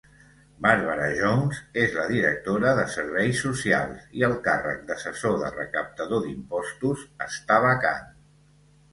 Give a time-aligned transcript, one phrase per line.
[0.65, 7.05] Barbara Jones és la directora de Serveis Socials i el càrrec d'assessor de recaptador d'impostos
[7.27, 8.09] està vacant.